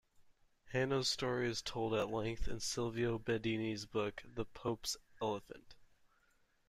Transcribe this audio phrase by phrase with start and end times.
[0.73, 5.75] Hanno's story is told at length in Silvio Bedini's book, "The Pope's Elephant".